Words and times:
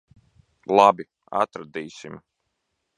Labi. 0.79 1.05
Atradīsim. 1.43 2.21